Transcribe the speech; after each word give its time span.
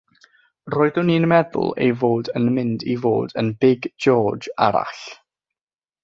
Roeddwn 0.75 1.11
i'n 1.15 1.27
meddwl 1.33 1.67
ei 1.87 1.93
fod 2.03 2.31
yn 2.39 2.49
mynd 2.57 2.85
i 2.95 2.97
fod 3.05 3.35
yn 3.41 3.51
Big 3.65 3.85
George 4.07 4.55
arall. 4.69 5.05